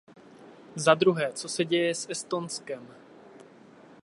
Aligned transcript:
Zadruhé, 0.75 1.33
co 1.33 1.49
se 1.49 1.65
děje 1.65 1.95
s 1.95 2.07
Estonskem? 2.09 2.87